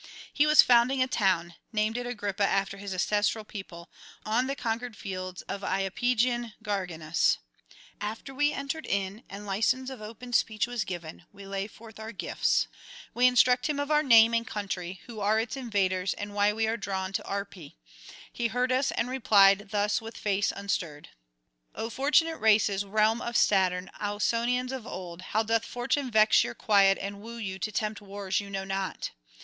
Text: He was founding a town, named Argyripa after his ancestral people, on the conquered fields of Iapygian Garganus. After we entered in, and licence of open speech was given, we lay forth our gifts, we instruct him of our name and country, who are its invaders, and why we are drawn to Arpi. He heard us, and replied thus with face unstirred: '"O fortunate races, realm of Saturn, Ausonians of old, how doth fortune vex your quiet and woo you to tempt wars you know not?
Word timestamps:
He 0.33 0.47
was 0.47 0.63
founding 0.63 1.03
a 1.03 1.07
town, 1.07 1.53
named 1.71 1.95
Argyripa 1.95 2.43
after 2.43 2.77
his 2.77 2.91
ancestral 2.91 3.45
people, 3.45 3.87
on 4.25 4.47
the 4.47 4.55
conquered 4.55 4.97
fields 4.97 5.43
of 5.43 5.61
Iapygian 5.61 6.53
Garganus. 6.63 7.37
After 8.01 8.33
we 8.33 8.51
entered 8.51 8.87
in, 8.87 9.23
and 9.29 9.45
licence 9.45 9.91
of 9.91 10.01
open 10.01 10.33
speech 10.33 10.65
was 10.65 10.85
given, 10.85 11.25
we 11.31 11.45
lay 11.45 11.67
forth 11.67 11.99
our 11.99 12.11
gifts, 12.11 12.67
we 13.13 13.27
instruct 13.27 13.67
him 13.69 13.79
of 13.79 13.91
our 13.91 14.01
name 14.01 14.33
and 14.33 14.47
country, 14.47 15.01
who 15.05 15.19
are 15.19 15.39
its 15.39 15.55
invaders, 15.55 16.15
and 16.15 16.33
why 16.33 16.51
we 16.51 16.65
are 16.65 16.77
drawn 16.77 17.13
to 17.13 17.21
Arpi. 17.23 17.75
He 18.33 18.47
heard 18.47 18.71
us, 18.71 18.89
and 18.89 19.07
replied 19.07 19.69
thus 19.69 20.01
with 20.01 20.17
face 20.17 20.51
unstirred: 20.51 21.09
'"O 21.75 21.91
fortunate 21.91 22.37
races, 22.37 22.83
realm 22.83 23.21
of 23.21 23.37
Saturn, 23.37 23.91
Ausonians 24.01 24.71
of 24.71 24.87
old, 24.87 25.21
how 25.21 25.43
doth 25.43 25.63
fortune 25.63 26.09
vex 26.09 26.43
your 26.43 26.55
quiet 26.55 26.97
and 26.99 27.21
woo 27.21 27.37
you 27.37 27.59
to 27.59 27.71
tempt 27.71 28.01
wars 28.01 28.39
you 28.39 28.49
know 28.49 28.63
not? 28.63 29.11